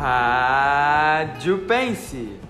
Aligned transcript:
Rádio 0.00 1.66
Pense. 1.66 2.40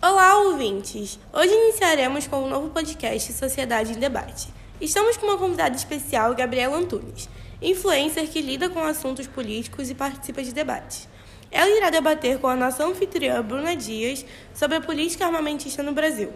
Olá, 0.00 0.38
ouvintes! 0.42 1.18
Hoje 1.32 1.52
iniciaremos 1.52 2.28
com 2.28 2.44
um 2.44 2.48
novo 2.48 2.70
podcast 2.70 3.32
Sociedade 3.32 3.94
em 3.94 3.98
Debate. 3.98 4.54
Estamos 4.80 5.16
com 5.16 5.26
uma 5.26 5.36
convidada 5.36 5.74
especial, 5.74 6.32
Gabriela 6.36 6.76
Antunes, 6.76 7.28
influencer 7.60 8.30
que 8.30 8.40
lida 8.40 8.68
com 8.68 8.78
assuntos 8.78 9.26
políticos 9.26 9.90
e 9.90 9.94
participa 9.96 10.40
de 10.40 10.52
debates. 10.52 11.08
Ela 11.50 11.76
irá 11.76 11.90
debater 11.90 12.38
com 12.38 12.46
a 12.46 12.54
nossa 12.54 12.84
anfitriã, 12.84 13.42
Bruna 13.42 13.74
Dias, 13.74 14.24
sobre 14.54 14.76
a 14.76 14.80
política 14.80 15.26
armamentista 15.26 15.82
no 15.82 15.90
Brasil. 15.90 16.32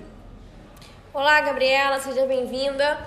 Olá, 1.14 1.40
Gabriela, 1.40 2.00
seja 2.00 2.26
bem-vinda. 2.26 2.98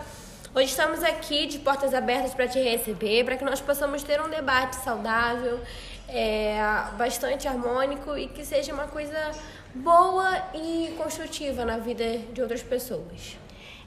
Hoje 0.51 0.65
estamos 0.65 1.03
aqui 1.03 1.45
de 1.45 1.59
portas 1.59 1.93
abertas 1.93 2.33
para 2.33 2.47
te 2.47 2.59
receber, 2.59 3.23
para 3.23 3.37
que 3.37 3.45
nós 3.45 3.61
possamos 3.61 4.01
ter 4.01 4.19
um 4.19 4.27
debate 4.27 4.77
saudável, 4.77 5.59
é, 6.07 6.57
bastante 6.97 7.47
harmônico 7.47 8.17
e 8.17 8.27
que 8.27 8.43
seja 8.43 8.73
uma 8.73 8.87
coisa 8.87 9.29
boa 9.75 10.43
e 10.55 10.91
construtiva 10.97 11.63
na 11.63 11.77
vida 11.77 12.17
de 12.33 12.41
outras 12.41 12.63
pessoas. 12.63 13.37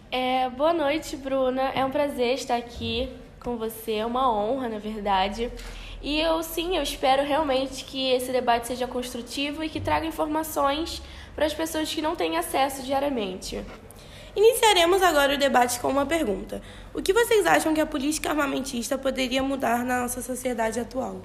É, 0.09 0.49
boa 0.51 0.73
noite, 0.73 1.17
Bruna. 1.17 1.73
É 1.75 1.85
um 1.85 1.91
prazer 1.91 2.35
estar 2.35 2.57
aqui 2.57 3.13
com 3.41 3.57
você, 3.57 3.95
é 3.95 4.07
uma 4.07 4.33
honra, 4.33 4.69
na 4.69 4.79
verdade. 4.79 5.51
E 6.01 6.21
eu 6.21 6.45
sim, 6.45 6.77
eu 6.77 6.83
espero 6.85 7.25
realmente 7.25 7.85
que 7.85 8.13
esse 8.13 8.31
debate 8.31 8.69
seja 8.69 8.87
construtivo 8.87 9.65
e 9.65 9.69
que 9.69 9.81
traga 9.81 10.07
informações 10.07 11.03
para 11.35 11.45
as 11.45 11.53
pessoas 11.53 11.93
que 11.93 12.01
não 12.01 12.15
têm 12.15 12.37
acesso 12.37 12.85
diariamente. 12.85 13.65
Iniciaremos 14.35 15.03
agora 15.03 15.35
o 15.35 15.39
debate 15.39 15.79
com 15.79 15.89
uma 15.89 16.07
pergunta: 16.07 16.63
O 16.95 17.03
que 17.03 17.13
vocês 17.13 17.47
acham 17.47 17.75
que 17.75 17.81
a 17.81 17.87
política 17.87 18.31
armamentista 18.31 18.97
poderia 18.97 19.43
mudar 19.43 19.85
na 19.85 20.01
nossa 20.01 20.23
sociedade 20.23 20.81
atual? 20.81 21.21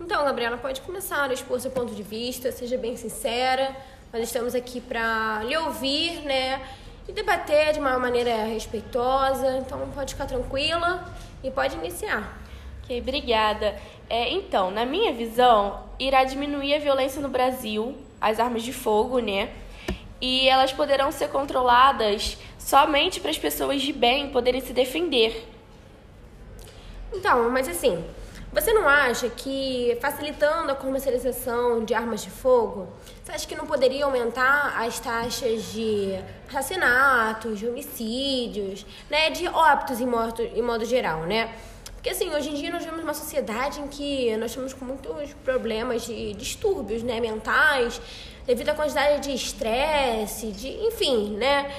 Então, 0.00 0.24
Gabriela, 0.24 0.56
pode 0.56 0.80
começar 0.82 1.28
a 1.28 1.32
expor 1.32 1.60
seu 1.60 1.72
ponto 1.72 1.92
de 1.92 2.02
vista, 2.02 2.52
seja 2.52 2.78
bem 2.78 2.96
sincera. 2.96 3.74
Nós 4.12 4.22
estamos 4.22 4.54
aqui 4.54 4.80
para 4.80 5.42
lhe 5.44 5.56
ouvir, 5.56 6.22
né? 6.22 6.62
E 7.08 7.12
debater 7.12 7.72
de 7.72 7.80
uma 7.80 7.98
maneira 7.98 8.44
respeitosa. 8.44 9.58
Então, 9.58 9.88
pode 9.92 10.14
ficar 10.14 10.26
tranquila 10.26 11.12
e 11.42 11.50
pode 11.50 11.76
iniciar. 11.76 12.40
Ok, 12.82 13.00
obrigada. 13.00 13.76
É, 14.08 14.30
então, 14.30 14.70
na 14.70 14.86
minha 14.86 15.12
visão, 15.12 15.84
irá 15.98 16.22
diminuir 16.22 16.74
a 16.74 16.78
violência 16.78 17.20
no 17.20 17.28
Brasil, 17.28 17.96
as 18.20 18.38
armas 18.38 18.62
de 18.62 18.72
fogo, 18.72 19.18
né? 19.18 19.50
E 20.20 20.48
elas 20.48 20.72
poderão 20.72 21.10
ser 21.10 21.28
controladas 21.28 22.36
somente 22.58 23.20
para 23.20 23.30
as 23.30 23.38
pessoas 23.38 23.80
de 23.80 23.92
bem 23.92 24.30
poderem 24.30 24.60
se 24.60 24.72
defender. 24.72 25.48
Então, 27.12 27.50
mas 27.50 27.68
assim, 27.68 28.04
você 28.52 28.72
não 28.72 28.88
acha 28.88 29.28
que 29.28 29.96
facilitando 30.00 30.72
a 30.72 30.74
comercialização 30.74 31.84
de 31.84 31.94
armas 31.94 32.22
de 32.22 32.30
fogo, 32.30 32.88
você 33.22 33.32
acha 33.32 33.46
que 33.46 33.54
não 33.54 33.64
poderia 33.64 34.04
aumentar 34.04 34.74
as 34.76 34.98
taxas 34.98 35.72
de 35.72 36.18
assassinatos, 36.48 37.60
de 37.60 37.68
homicídios, 37.68 38.84
né, 39.08 39.30
de 39.30 39.46
óbitos 39.46 40.00
em 40.00 40.06
modo, 40.06 40.42
em 40.42 40.62
modo 40.62 40.84
geral, 40.84 41.20
né? 41.20 41.54
Porque 42.00 42.08
assim, 42.08 42.30
hoje 42.30 42.48
em 42.48 42.54
dia 42.54 42.70
nós 42.70 42.82
vivemos 42.82 43.04
uma 43.04 43.12
sociedade 43.12 43.78
em 43.78 43.86
que 43.86 44.34
nós 44.38 44.52
estamos 44.52 44.72
com 44.72 44.86
muitos 44.86 45.34
problemas 45.44 46.06
de 46.06 46.32
distúrbios, 46.32 47.02
né, 47.02 47.20
mentais, 47.20 48.00
devido 48.46 48.70
à 48.70 48.74
quantidade 48.74 49.28
de 49.28 49.34
estresse, 49.34 50.50
de, 50.50 50.68
enfim, 50.86 51.36
né? 51.36 51.70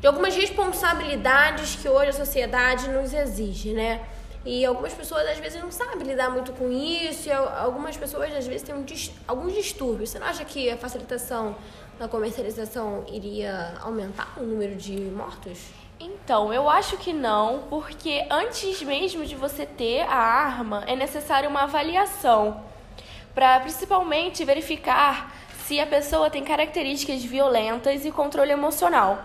De 0.00 0.06
algumas 0.06 0.34
responsabilidades 0.34 1.76
que 1.76 1.86
hoje 1.86 2.08
a 2.08 2.12
sociedade 2.14 2.88
nos 2.88 3.12
exige, 3.12 3.74
né? 3.74 4.00
E 4.42 4.64
algumas 4.64 4.94
pessoas 4.94 5.28
às 5.28 5.36
vezes 5.36 5.60
não 5.60 5.70
sabem 5.70 6.02
lidar 6.06 6.30
muito 6.30 6.52
com 6.52 6.72
isso, 6.72 7.28
e 7.28 7.32
algumas 7.32 7.94
pessoas 7.94 8.34
às 8.34 8.46
vezes 8.46 8.62
têm 8.62 8.74
um, 8.74 8.86
alguns 9.26 9.52
distúrbios. 9.52 10.08
Você 10.08 10.18
não 10.18 10.28
acha 10.28 10.46
que 10.46 10.70
a 10.70 10.78
facilitação 10.78 11.54
da 11.98 12.08
comercialização 12.08 13.04
iria 13.06 13.74
aumentar 13.82 14.32
o 14.38 14.42
número 14.44 14.76
de 14.76 14.98
mortos? 14.98 15.58
Então, 16.00 16.52
eu 16.52 16.70
acho 16.70 16.96
que 16.96 17.12
não, 17.12 17.64
porque 17.68 18.24
antes 18.30 18.80
mesmo 18.82 19.26
de 19.26 19.34
você 19.34 19.66
ter 19.66 20.02
a 20.02 20.14
arma, 20.14 20.84
é 20.86 20.94
necessário 20.94 21.50
uma 21.50 21.62
avaliação 21.62 22.62
para 23.34 23.58
principalmente 23.60 24.44
verificar 24.44 25.34
se 25.64 25.80
a 25.80 25.86
pessoa 25.86 26.30
tem 26.30 26.44
características 26.44 27.24
violentas 27.24 28.04
e 28.04 28.12
controle 28.12 28.52
emocional. 28.52 29.24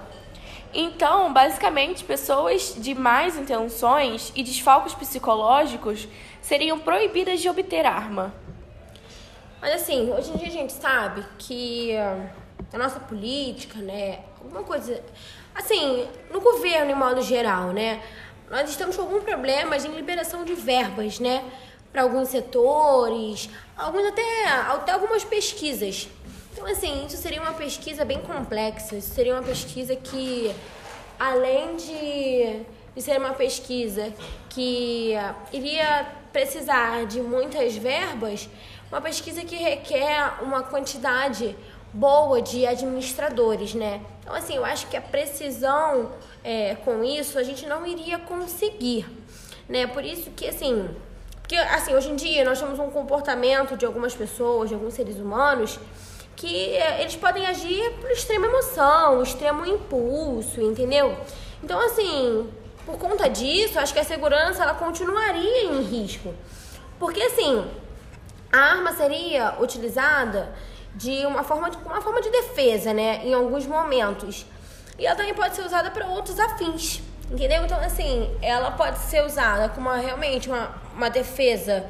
Então, 0.73 1.31
basicamente, 1.31 2.03
pessoas 2.03 2.73
de 2.75 2.95
más 2.95 3.37
intenções 3.37 4.31
e 4.35 4.41
desfalques 4.41 4.95
psicológicos 4.95 6.07
seriam 6.41 6.79
proibidas 6.79 7.39
de 7.39 7.47
obter 7.47 7.85
arma. 7.85 8.33
Mas 9.61 9.75
assim, 9.75 10.11
hoje 10.11 10.31
em 10.31 10.37
dia 10.37 10.47
a 10.47 10.51
gente 10.51 10.73
sabe 10.73 11.23
que 11.37 11.95
a 11.95 12.77
nossa 12.77 12.99
política, 12.99 13.77
né, 13.79 14.19
alguma 14.41 14.63
coisa, 14.63 15.01
assim, 15.55 16.07
no 16.31 16.41
governo 16.41 16.91
em 16.91 16.95
modo 16.95 17.21
geral, 17.21 17.67
né, 17.67 18.01
nós 18.49 18.69
estamos 18.69 18.95
com 18.95 19.03
algum 19.03 19.21
problema 19.21 19.77
de 19.77 19.87
liberação 19.87 20.43
de 20.43 20.53
verbas, 20.53 21.19
né, 21.19 21.43
para 21.91 22.01
alguns 22.01 22.29
setores, 22.29 23.49
alguns 23.77 24.05
até, 24.05 24.45
até 24.47 24.91
algumas 24.91 25.23
pesquisas. 25.23 26.07
Então, 26.53 26.67
assim, 26.67 27.05
isso 27.05 27.17
seria 27.17 27.41
uma 27.41 27.53
pesquisa 27.53 28.05
bem 28.05 28.19
complexa. 28.21 28.95
Isso 28.95 29.13
seria 29.13 29.33
uma 29.33 29.41
pesquisa 29.43 29.95
que, 29.95 30.53
além 31.19 31.75
de, 31.75 32.61
de 32.95 33.01
ser 33.01 33.17
uma 33.17 33.33
pesquisa 33.33 34.13
que 34.49 35.13
iria 35.51 36.05
precisar 36.31 37.05
de 37.05 37.21
muitas 37.21 37.75
verbas, 37.75 38.47
uma 38.91 39.01
pesquisa 39.01 39.43
que 39.43 39.55
requer 39.55 40.43
uma 40.43 40.61
quantidade 40.61 41.55
boa 41.93 42.41
de 42.41 42.65
administradores, 42.65 43.75
né? 43.75 44.01
Então, 44.21 44.33
assim, 44.33 44.55
eu 44.55 44.65
acho 44.65 44.87
que 44.87 44.97
a 44.97 45.01
precisão 45.01 46.11
é, 46.43 46.75
com 46.83 47.03
isso 47.03 47.37
a 47.37 47.43
gente 47.43 47.65
não 47.67 47.85
iria 47.85 48.17
conseguir, 48.17 49.05
né? 49.69 49.85
Por 49.85 50.03
isso 50.03 50.31
que, 50.31 50.47
assim, 50.47 50.89
porque, 51.41 51.55
assim, 51.55 51.93
hoje 51.93 52.09
em 52.09 52.15
dia 52.15 52.43
nós 52.43 52.59
temos 52.59 52.79
um 52.79 52.89
comportamento 52.89 53.77
de 53.77 53.85
algumas 53.85 54.15
pessoas, 54.15 54.69
de 54.69 54.75
alguns 54.75 54.93
seres 54.95 55.17
humanos, 55.17 55.79
que 56.35 56.75
é, 56.75 57.01
eles 57.01 57.15
podem 57.15 57.45
agir 57.45 57.91
por 58.01 58.09
extrema 58.09 58.47
emoção, 58.47 59.21
extremo 59.21 59.65
impulso, 59.65 60.61
entendeu? 60.61 61.15
Então, 61.61 61.79
assim, 61.79 62.49
por 62.85 62.97
conta 62.97 63.29
disso, 63.29 63.77
acho 63.77 63.93
que 63.93 63.99
a 63.99 64.03
segurança 64.03 64.63
ela 64.63 64.73
continuaria 64.73 65.65
em 65.65 65.83
risco. 65.83 66.33
Porque, 66.97 67.21
assim, 67.21 67.65
a 68.51 68.57
arma 68.57 68.93
seria 68.93 69.55
utilizada 69.59 70.53
de 70.95 71.25
uma 71.25 71.43
forma 71.43 71.69
de, 71.69 71.77
uma 71.77 72.01
forma 72.01 72.21
de 72.21 72.29
defesa, 72.29 72.93
né? 72.93 73.21
Em 73.23 73.33
alguns 73.33 73.65
momentos. 73.65 74.45
E 74.97 75.05
ela 75.05 75.15
também 75.15 75.33
pode 75.33 75.55
ser 75.55 75.65
usada 75.65 75.89
para 75.89 76.05
outros 76.07 76.39
afins, 76.39 77.01
entendeu? 77.31 77.65
Então, 77.65 77.77
assim, 77.79 78.29
ela 78.41 78.71
pode 78.71 78.99
ser 78.99 79.23
usada 79.25 79.69
como 79.69 79.89
uma, 79.89 79.97
realmente 79.97 80.47
uma, 80.49 80.71
uma 80.95 81.09
defesa 81.09 81.85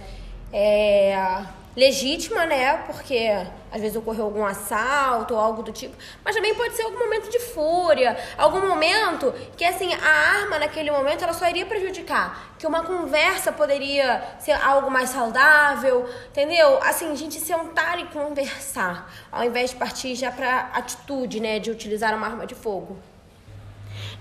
é, 0.51 1.43
legítima, 1.75 2.45
né? 2.45 2.77
Porque 2.85 3.45
às 3.73 3.81
vezes 3.81 3.97
ocorreu 3.97 4.25
algum 4.25 4.45
assalto 4.45 5.33
ou 5.33 5.39
algo 5.39 5.63
do 5.63 5.71
tipo, 5.71 5.95
mas 6.23 6.35
também 6.35 6.53
pode 6.53 6.75
ser 6.75 6.83
algum 6.83 6.99
momento 6.99 7.27
de 7.29 7.39
fúria, 7.39 8.15
algum 8.37 8.67
momento 8.67 9.33
que 9.57 9.65
assim 9.65 9.91
a 9.95 10.07
arma 10.41 10.59
naquele 10.59 10.91
momento 10.91 11.23
ela 11.23 11.33
só 11.33 11.49
iria 11.49 11.65
prejudicar, 11.65 12.53
que 12.59 12.67
uma 12.67 12.83
conversa 12.83 13.51
poderia 13.51 14.23
ser 14.39 14.51
algo 14.51 14.91
mais 14.91 15.09
saudável, 15.09 16.07
entendeu? 16.27 16.77
Assim, 16.83 17.15
gente 17.15 17.39
sentar 17.39 17.99
e 17.99 18.05
conversar, 18.05 19.11
ao 19.31 19.43
invés 19.43 19.71
de 19.71 19.75
partir 19.75 20.13
já 20.13 20.31
para 20.31 20.69
atitude, 20.73 21.39
né, 21.39 21.57
de 21.57 21.71
utilizar 21.71 22.15
uma 22.15 22.27
arma 22.27 22.45
de 22.45 22.53
fogo. 22.53 22.95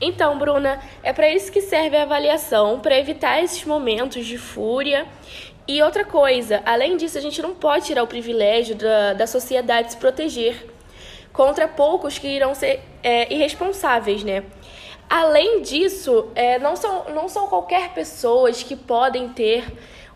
Então, 0.01 0.39
Bruna, 0.39 0.81
é 1.03 1.13
para 1.13 1.29
isso 1.29 1.53
que 1.53 1.61
serve 1.61 1.97
a 1.97 2.03
avaliação, 2.03 2.81
para 2.81 2.99
evitar 2.99 3.43
esses 3.43 3.65
momentos 3.65 4.27
de 4.27 4.37
fúria 4.39 5.07
e 5.67 5.81
outra 5.83 6.05
coisa, 6.05 6.61
além 6.67 6.97
disso, 6.97 7.17
a 7.17 7.21
gente 7.21 7.41
não 7.41 7.55
pode 7.55 7.87
tirar 7.87 8.03
o 8.03 8.07
privilégio 8.07 8.75
da, 8.75 9.13
da 9.13 9.27
sociedade 9.27 9.93
se 9.93 9.97
proteger 9.97 10.69
contra 11.33 11.69
poucos 11.69 12.19
que 12.19 12.27
irão 12.27 12.55
ser 12.55 12.81
é, 13.03 13.33
irresponsáveis, 13.33 14.25
né? 14.25 14.45
Além 15.09 15.63
disso, 15.63 16.31
é, 16.35 16.59
não, 16.59 16.75
são, 16.75 17.05
não 17.11 17.29
são 17.29 17.47
qualquer 17.47 17.91
pessoas 17.91 18.63
que 18.63 18.75
podem 18.75 19.29
ter 19.29 19.65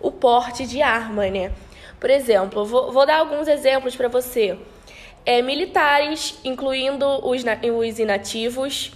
o 0.01 0.11
porte 0.11 0.67
de 0.67 0.83
arma, 0.83 1.29
né? 1.29 1.53
Por 2.01 2.11
exemplo, 2.11 2.65
vou, 2.65 2.93
vou 2.93 3.07
dar 3.07 3.19
alguns 3.19 3.47
exemplos 3.47 3.95
para 3.95 4.09
você. 4.09 4.59
É, 5.25 5.43
militares, 5.43 6.39
incluindo 6.45 7.07
os, 7.27 7.43
os 7.43 7.99
inativos, 7.99 8.93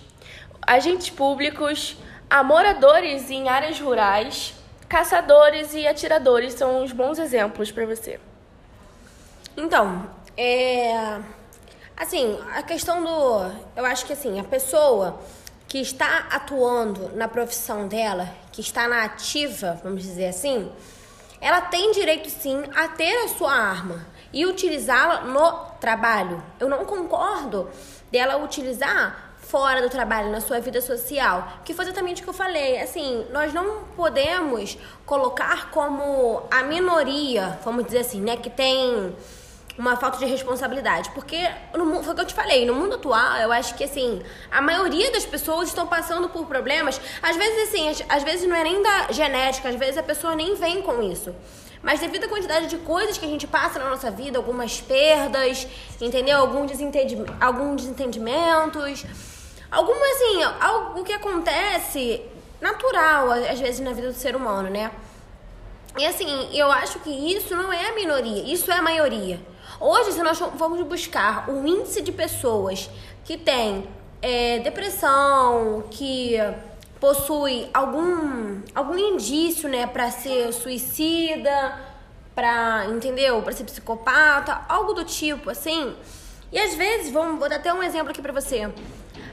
agentes 0.67 1.11
públicos, 1.11 1.97
moradores 2.45 3.31
em 3.31 3.49
áreas 3.49 3.81
rurais, 3.81 4.55
caçadores 4.91 5.73
e 5.73 5.87
atiradores 5.87 6.55
são 6.55 6.83
uns 6.83 6.91
bons 6.91 7.21
exemplos 7.21 7.71
para 7.71 7.87
você. 7.87 8.19
Então, 9.57 10.11
é. 10.37 11.21
Assim, 11.97 12.39
a 12.55 12.63
questão 12.63 13.03
do. 13.03 13.53
Eu 13.77 13.87
acho 13.87 14.05
que 14.05 14.13
assim, 14.13 14.41
a 14.41 14.45
pessoa 14.45 15.21
que 15.69 15.81
está 15.81 16.27
atuando 16.33 17.15
na 17.15 17.29
profissão 17.29 17.87
dela, 17.87 18.29
que 18.51 18.61
está 18.61 18.89
na 18.89 19.05
ativa, 19.05 19.79
vamos 19.85 20.03
dizer 20.03 20.27
assim, 20.27 20.73
ela 21.41 21.61
tem 21.61 21.93
direito 21.93 22.29
sim 22.29 22.65
a 22.75 22.89
ter 22.89 23.15
a 23.25 23.29
sua 23.29 23.53
arma 23.53 24.05
e 24.33 24.45
utilizá-la 24.45 25.21
no 25.21 25.53
trabalho. 25.81 26.43
Eu 26.59 26.69
não 26.69 26.85
concordo 26.85 27.71
dela 28.11 28.39
utilizar 28.39 29.30
fora 29.51 29.83
do 29.83 29.91
trabalho, 29.91 30.31
na 30.31 30.41
sua 30.41 30.61
vida 30.61 30.81
social, 30.81 31.61
que 31.65 31.75
foi 31.75 31.85
exatamente 31.85 32.21
o 32.21 32.25
que 32.25 32.31
eu 32.31 32.35
falei. 32.35 32.81
Assim, 32.81 33.27
nós 33.33 33.53
não 33.53 33.83
podemos 33.97 34.79
colocar 35.05 35.71
como 35.71 36.45
a 36.51 36.63
minoria, 36.63 37.59
vamos 37.65 37.85
dizer 37.85 37.99
assim, 37.99 38.21
né, 38.21 38.37
que 38.37 38.49
tem 38.49 39.13
uma 39.77 39.97
falta 39.97 40.19
de 40.19 40.27
responsabilidade. 40.27 41.11
Porque, 41.11 41.37
no, 41.75 42.03
foi 42.03 42.13
o 42.13 42.15
que 42.15 42.21
eu 42.21 42.27
te 42.27 42.35
falei, 42.35 42.65
no 42.65 42.75
mundo 42.75 42.95
atual, 42.95 43.39
eu 43.39 43.51
acho 43.51 43.75
que, 43.75 43.83
assim, 43.83 44.23
a 44.51 44.63
maioria 44.63 45.11
das 45.11 45.27
pessoas 45.27 45.69
estão 45.69 45.87
passando 45.87 46.29
por 46.29 46.47
problemas. 46.47 47.01
Às 47.21 47.37
vezes, 47.37 47.69
assim, 47.69 47.89
às, 47.89 48.05
às 48.09 48.23
vezes 48.23 48.49
não 48.49 48.55
é 48.55 48.63
nem 48.63 48.81
da 48.81 49.11
genética, 49.11 49.69
às 49.69 49.77
vezes 49.77 49.99
a 49.99 50.03
pessoa 50.03 50.37
nem 50.37 50.55
vem 50.55 50.81
com 50.81 51.03
isso. 51.03 51.35
Mas 51.83 51.99
devido 51.99 52.25
à 52.25 52.29
quantidade 52.29 52.67
de 52.67 52.77
coisas 52.79 53.17
que 53.17 53.25
a 53.25 53.29
gente 53.29 53.47
passa 53.47 53.79
na 53.79 53.89
nossa 53.89 54.11
vida, 54.11 54.39
algumas 54.39 54.81
perdas, 54.81 55.67
entendeu? 56.01 56.39
Alguns, 56.39 56.71
desentendi 56.71 57.17
alguns 57.41 57.83
desentendimentos, 57.83 59.07
algumas, 59.71 60.17
assim, 60.17 60.43
algo 60.61 61.05
que 61.05 61.13
acontece 61.13 62.23
natural, 62.61 63.31
às 63.31 63.61
vezes, 63.61 63.81
na 63.81 63.93
vida 63.93 64.09
do 64.09 64.15
ser 64.15 64.37
humano, 64.37 64.69
né? 64.69 64.91
E 65.99 66.07
assim, 66.07 66.49
eu 66.57 66.71
acho 66.71 67.01
que 67.01 67.11
isso 67.11 67.57
não 67.57 67.73
é 67.73 67.89
a 67.89 67.95
minoria, 67.95 68.45
isso 68.53 68.71
é 68.71 68.77
a 68.77 68.83
maioria. 68.83 69.41
Hoje, 69.81 70.13
se 70.13 70.23
nós 70.23 70.39
formos 70.39 70.81
buscar 70.87 71.49
o 71.51 71.67
índice 71.67 72.01
de 72.01 72.13
pessoas 72.13 72.89
que 73.25 73.37
têm 73.37 73.89
é, 74.23 74.59
depressão, 74.61 75.85
que 75.91 76.37
possui 77.01 77.69
algum, 77.73 78.61
algum 78.75 78.99
indício, 78.99 79.69
né, 79.69 79.87
para 79.87 80.11
ser 80.11 80.53
suicida, 80.53 81.81
para, 82.35 82.87
entendeu? 82.91 83.43
Para 83.43 83.53
ser 83.53 83.65
psicopata, 83.65 84.61
algo 84.69 84.93
do 84.93 85.05
tipo, 85.05 85.51
assim. 85.51 85.97
E 86.53 86.59
às 86.59 86.75
vezes, 86.75 87.11
vamos, 87.11 87.39
vou 87.39 87.49
dar 87.49 87.57
até 87.57 87.73
um 87.73 87.83
exemplo 87.83 88.11
aqui 88.11 88.23
para 88.23 88.33
você. 88.33 88.71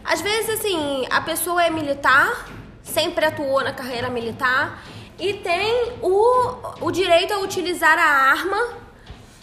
Às 0.08 0.22
vezes, 0.22 0.52
assim, 0.52 1.06
a 1.10 1.20
pessoa 1.20 1.66
é 1.66 1.70
militar, 1.70 2.48
sempre 2.82 3.26
atuou 3.26 3.62
na 3.62 3.74
carreira 3.74 4.10
militar 4.10 4.82
e 5.20 5.34
tem 5.34 5.98
o, 6.02 6.56
o 6.80 6.92
direito 6.92 7.34
a 7.34 7.40
utilizar 7.40 8.00
a 8.00 8.32
arma 8.32 8.88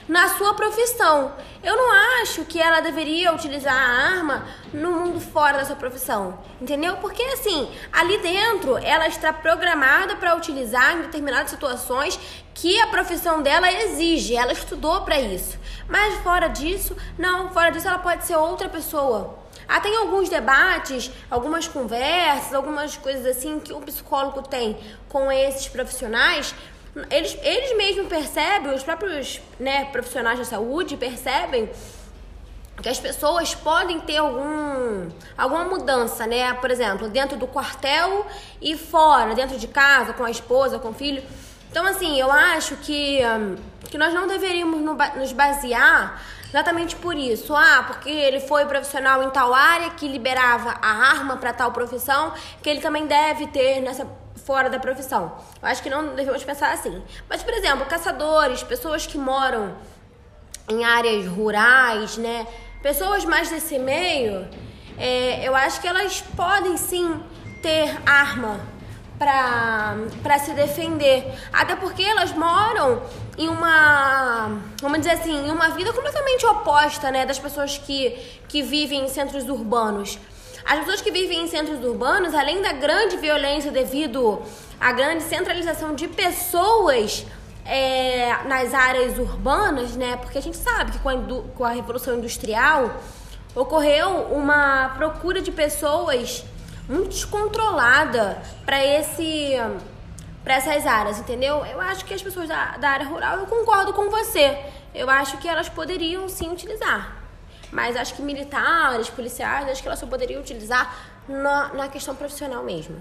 na 0.08 0.26
sua 0.30 0.54
profissão. 0.54 1.32
Eu 1.62 1.76
não 1.76 1.92
acho 2.22 2.46
que 2.46 2.58
ela 2.58 2.80
deveria 2.80 3.34
utilizar 3.34 3.74
a 3.74 4.16
arma 4.16 4.46
no 4.72 4.90
mundo 4.90 5.20
fora 5.20 5.58
da 5.58 5.66
sua 5.66 5.76
profissão, 5.76 6.38
entendeu? 6.58 6.96
Porque 6.96 7.22
assim, 7.22 7.70
ali 7.92 8.16
dentro 8.18 8.78
ela 8.78 9.06
está 9.06 9.34
programada 9.34 10.16
para 10.16 10.34
utilizar 10.34 10.94
em 10.94 11.02
determinadas 11.02 11.50
situações 11.50 12.18
que 12.54 12.80
a 12.80 12.86
profissão 12.86 13.42
dela 13.42 13.70
exige, 13.70 14.34
ela 14.34 14.52
estudou 14.52 15.02
para 15.02 15.20
isso. 15.20 15.58
Mas 15.86 16.14
fora 16.22 16.48
disso, 16.48 16.96
não, 17.18 17.50
fora 17.50 17.68
disso 17.68 17.86
ela 17.86 17.98
pode 17.98 18.24
ser 18.24 18.36
outra 18.36 18.66
pessoa. 18.66 19.43
Ah, 19.66 19.80
tem 19.80 19.96
alguns 19.96 20.28
debates, 20.28 21.10
algumas 21.30 21.66
conversas, 21.66 22.52
algumas 22.52 22.96
coisas 22.96 23.24
assim 23.26 23.58
que 23.58 23.72
o 23.72 23.80
psicólogo 23.80 24.42
tem 24.42 24.76
com 25.08 25.30
esses 25.32 25.68
profissionais 25.68 26.54
eles, 27.10 27.36
eles 27.42 27.76
mesmos 27.76 28.06
percebem, 28.06 28.72
os 28.72 28.82
próprios 28.82 29.40
né, 29.58 29.86
profissionais 29.86 30.38
da 30.38 30.44
saúde 30.44 30.96
percebem 30.96 31.68
que 32.80 32.88
as 32.88 33.00
pessoas 33.00 33.54
podem 33.54 34.00
ter 34.00 34.18
algum, 34.18 35.08
alguma 35.36 35.64
mudança, 35.64 36.26
né? 36.26 36.52
Por 36.54 36.70
exemplo, 36.70 37.08
dentro 37.08 37.36
do 37.36 37.46
quartel 37.46 38.26
e 38.60 38.76
fora, 38.76 39.34
dentro 39.34 39.58
de 39.58 39.68
casa, 39.68 40.12
com 40.12 40.24
a 40.24 40.30
esposa, 40.30 40.78
com 40.78 40.90
o 40.90 40.94
filho. 40.94 41.22
Então, 41.70 41.86
assim, 41.86 42.18
eu 42.18 42.30
acho 42.30 42.76
que, 42.76 43.20
que 43.90 43.98
nós 43.98 44.12
não 44.12 44.26
deveríamos 44.26 44.80
nos 45.16 45.32
basear 45.32 46.20
exatamente 46.54 46.94
por 46.94 47.16
isso. 47.16 47.52
Ah, 47.54 47.82
porque 47.84 48.08
ele 48.08 48.38
foi 48.38 48.64
profissional 48.64 49.24
em 49.24 49.30
tal 49.30 49.52
área 49.52 49.90
que 49.90 50.06
liberava 50.06 50.70
a 50.80 50.88
arma 51.10 51.36
para 51.36 51.52
tal 51.52 51.72
profissão, 51.72 52.32
que 52.62 52.70
ele 52.70 52.80
também 52.80 53.08
deve 53.08 53.48
ter 53.48 53.80
nessa 53.80 54.06
fora 54.46 54.70
da 54.70 54.78
profissão. 54.78 55.36
Eu 55.60 55.68
acho 55.68 55.82
que 55.82 55.90
não 55.90 56.14
devemos 56.14 56.44
pensar 56.44 56.72
assim. 56.72 57.02
Mas, 57.28 57.42
por 57.42 57.52
exemplo, 57.52 57.84
caçadores, 57.86 58.62
pessoas 58.62 59.04
que 59.04 59.18
moram 59.18 59.74
em 60.68 60.84
áreas 60.84 61.26
rurais, 61.26 62.16
né? 62.18 62.46
Pessoas 62.80 63.24
mais 63.24 63.50
desse 63.50 63.76
meio, 63.76 64.48
é, 64.96 65.42
eu 65.42 65.56
acho 65.56 65.80
que 65.80 65.88
elas 65.88 66.20
podem 66.36 66.76
sim 66.76 67.20
ter 67.62 67.98
arma 68.06 68.60
para 69.24 70.38
se 70.38 70.52
defender. 70.52 71.32
Até 71.52 71.74
porque 71.76 72.02
elas 72.02 72.32
moram 72.32 73.02
em 73.38 73.48
uma, 73.48 74.60
vamos 74.80 74.98
dizer 74.98 75.12
assim, 75.12 75.46
em 75.46 75.50
uma 75.50 75.70
vida 75.70 75.92
completamente 75.92 76.44
oposta, 76.46 77.10
né, 77.10 77.26
das 77.26 77.38
pessoas 77.38 77.78
que, 77.78 78.16
que 78.48 78.62
vivem 78.62 79.04
em 79.04 79.08
centros 79.08 79.48
urbanos. 79.48 80.18
As 80.64 80.78
pessoas 80.78 81.00
que 81.02 81.10
vivem 81.10 81.42
em 81.42 81.46
centros 81.46 81.84
urbanos, 81.84 82.34
além 82.34 82.62
da 82.62 82.72
grande 82.72 83.16
violência 83.16 83.70
devido 83.70 84.40
à 84.80 84.92
grande 84.92 85.22
centralização 85.22 85.94
de 85.94 86.08
pessoas 86.08 87.26
é, 87.66 88.44
nas 88.46 88.72
áreas 88.72 89.18
urbanas, 89.18 89.96
né? 89.96 90.16
Porque 90.16 90.38
a 90.38 90.40
gente 90.40 90.56
sabe 90.56 90.92
que 90.92 90.98
com 90.98 91.08
a, 91.08 91.16
com 91.54 91.64
a 91.64 91.70
Revolução 91.70 92.16
Industrial 92.16 92.94
ocorreu 93.54 94.08
uma 94.32 94.90
procura 94.96 95.40
de 95.40 95.52
pessoas 95.52 96.44
muito 96.88 97.10
descontrolada 97.10 98.42
para 98.64 98.84
esse 98.84 99.56
para 100.42 100.56
essas 100.56 100.86
áreas, 100.86 101.18
entendeu? 101.18 101.64
Eu 101.64 101.80
acho 101.80 102.04
que 102.04 102.12
as 102.12 102.22
pessoas 102.22 102.48
da, 102.48 102.76
da 102.76 102.90
área 102.90 103.06
rural, 103.06 103.38
eu 103.38 103.46
concordo 103.46 103.94
com 103.94 104.10
você. 104.10 104.58
Eu 104.94 105.08
acho 105.08 105.38
que 105.38 105.48
elas 105.48 105.70
poderiam 105.70 106.28
sim 106.28 106.50
utilizar. 106.50 107.16
Mas 107.72 107.96
acho 107.96 108.14
que 108.14 108.20
militares, 108.20 109.08
policiais, 109.08 109.68
acho 109.70 109.80
que 109.80 109.88
ela 109.88 109.96
só 109.96 110.06
poderia 110.06 110.38
utilizar 110.38 110.94
na, 111.26 111.72
na 111.72 111.88
questão 111.88 112.14
profissional 112.14 112.62
mesmo. 112.62 112.96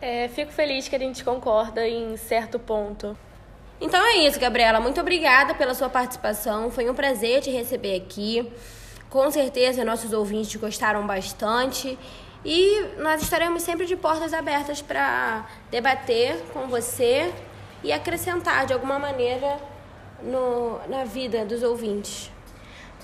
É, 0.00 0.28
fico 0.28 0.50
feliz 0.50 0.88
que 0.88 0.96
a 0.96 0.98
gente 0.98 1.22
concorda 1.22 1.86
em 1.86 2.16
certo 2.16 2.58
ponto. 2.58 3.16
Então 3.80 4.04
é 4.04 4.26
isso, 4.26 4.40
Gabriela. 4.40 4.80
Muito 4.80 5.00
obrigada 5.00 5.54
pela 5.54 5.74
sua 5.74 5.88
participação. 5.88 6.70
Foi 6.70 6.88
um 6.88 6.94
prazer 6.94 7.42
te 7.42 7.50
receber 7.50 7.96
aqui. 7.96 8.50
Com 9.12 9.30
certeza 9.30 9.84
nossos 9.84 10.10
ouvintes 10.14 10.56
gostaram 10.56 11.06
bastante. 11.06 11.98
E 12.42 12.80
nós 12.96 13.20
estaremos 13.20 13.62
sempre 13.62 13.84
de 13.84 13.94
portas 13.94 14.32
abertas 14.32 14.80
para 14.80 15.44
debater 15.70 16.42
com 16.54 16.66
você 16.66 17.30
e 17.84 17.92
acrescentar 17.92 18.64
de 18.64 18.72
alguma 18.72 18.98
maneira 18.98 19.60
no, 20.22 20.80
na 20.88 21.04
vida 21.04 21.44
dos 21.44 21.62
ouvintes. 21.62 22.30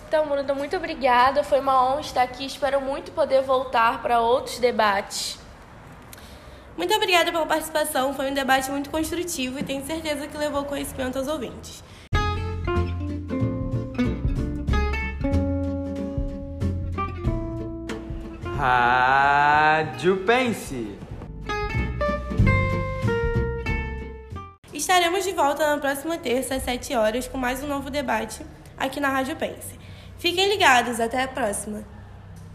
Então, 0.09 0.27
Bruna, 0.27 0.55
muito 0.55 0.75
obrigada. 0.79 1.45
Foi 1.45 1.61
uma 1.61 1.87
honra 1.87 2.01
estar 2.01 2.23
aqui. 2.23 2.47
Espero 2.47 2.81
muito 2.81 3.13
poder 3.13 3.43
voltar 3.43 4.01
para 4.01 4.19
outros 4.19 4.59
debates. 4.59 5.39
Muito 6.75 6.95
obrigada 6.95 7.31
pela 7.31 7.45
participação. 7.45 8.15
Foi 8.15 8.31
um 8.31 8.35
debate 8.35 8.71
muito 8.71 8.89
construtivo 8.89 9.59
e 9.59 9.63
tenho 9.63 9.85
certeza 9.85 10.27
que 10.27 10.39
levou 10.39 10.65
conhecimento 10.65 11.19
aos 11.19 11.29
ouvintes. 11.29 11.85
Rádio 18.59 20.25
Pense. 20.27 20.99
Estaremos 24.75 25.23
de 25.23 25.31
volta 25.31 25.65
na 25.65 25.81
próxima 25.81 26.19
terça 26.19 26.57
às 26.57 26.65
7 26.65 26.97
horas 26.97 27.29
com 27.29 27.39
mais 27.39 27.63
um 27.63 27.69
novo 27.69 27.89
debate 27.89 28.45
aqui 28.77 28.99
na 28.99 29.11
Rádio 29.11 29.37
Pense. 29.37 29.79
Fiquem 30.19 30.49
ligados, 30.49 30.99
até 30.99 31.23
a 31.23 31.29
próxima! 31.29 31.98